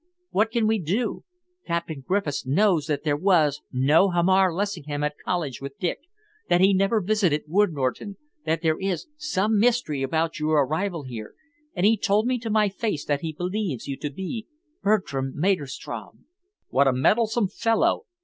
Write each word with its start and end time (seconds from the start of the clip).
What 0.31 0.49
can 0.49 0.65
we 0.65 0.79
do? 0.79 1.25
Captain 1.67 2.01
Griffiths 2.03 2.43
knows 2.43 2.87
that 2.87 3.03
there 3.03 3.15
was 3.15 3.61
no 3.71 4.09
Hamar 4.09 4.51
Lessingham 4.51 5.03
at 5.03 5.13
college 5.23 5.61
with 5.61 5.77
Dick, 5.77 5.99
that 6.49 6.59
he 6.59 6.73
never 6.73 7.01
visited 7.01 7.43
Wood 7.45 7.71
Norton, 7.71 8.17
that 8.43 8.63
there 8.63 8.79
is 8.79 9.05
some 9.15 9.59
mystery 9.59 10.01
about 10.01 10.39
your 10.39 10.65
arrival 10.65 11.03
here, 11.03 11.35
and 11.75 11.85
he 11.85 11.97
told 11.99 12.25
me 12.25 12.39
to 12.39 12.49
my 12.49 12.67
face 12.67 13.05
that 13.05 13.21
he 13.21 13.31
believes 13.31 13.87
you 13.87 13.95
to 13.97 14.09
be 14.09 14.47
Bertram 14.81 15.33
Maderstrom." 15.35 16.25
"What 16.69 16.87
a 16.87 16.93
meddlesome 16.93 17.49
fellow!" 17.49 18.05